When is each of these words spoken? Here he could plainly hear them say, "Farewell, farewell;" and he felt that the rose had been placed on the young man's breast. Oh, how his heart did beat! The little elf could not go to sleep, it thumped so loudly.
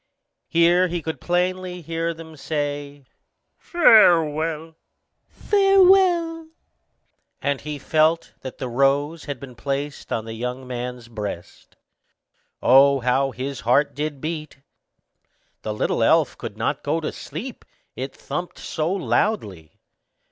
Here 0.47 0.87
he 0.87 0.99
could 1.03 1.21
plainly 1.21 1.83
hear 1.83 2.11
them 2.11 2.35
say, 2.35 3.05
"Farewell, 3.59 4.73
farewell;" 5.29 6.47
and 7.39 7.61
he 7.61 7.77
felt 7.77 8.33
that 8.41 8.57
the 8.57 8.67
rose 8.67 9.25
had 9.25 9.39
been 9.39 9.53
placed 9.53 10.11
on 10.11 10.25
the 10.25 10.33
young 10.33 10.65
man's 10.65 11.07
breast. 11.07 11.75
Oh, 12.63 13.01
how 13.01 13.29
his 13.29 13.59
heart 13.59 13.93
did 13.93 14.19
beat! 14.19 14.61
The 15.61 15.71
little 15.71 16.01
elf 16.01 16.35
could 16.35 16.57
not 16.57 16.81
go 16.81 16.99
to 16.99 17.11
sleep, 17.11 17.63
it 17.95 18.11
thumped 18.15 18.57
so 18.57 18.91
loudly. 18.91 19.77